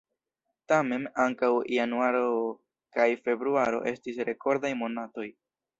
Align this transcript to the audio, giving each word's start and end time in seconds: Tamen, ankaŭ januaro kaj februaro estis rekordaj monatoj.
Tamen, 0.71 1.03
ankaŭ 1.25 1.51
januaro 1.75 2.25
kaj 2.99 3.09
februaro 3.29 3.87
estis 3.95 4.23
rekordaj 4.31 4.77
monatoj. 4.85 5.33